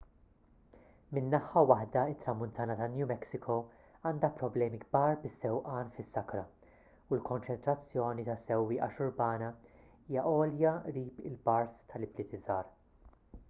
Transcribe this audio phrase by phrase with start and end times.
[1.15, 3.57] minn naħa waħda it-tramuntana ta' new mexico
[4.11, 9.51] għandha problemi kbar bis-sewqan fis-sakra u l-konċentrazzjoni ta' sewwieqa xurbana
[9.85, 12.75] hija għolja qrib il-bars tal-ibliet żgħar